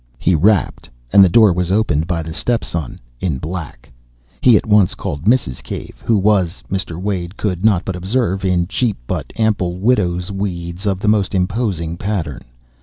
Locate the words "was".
1.53-1.71, 6.17-6.63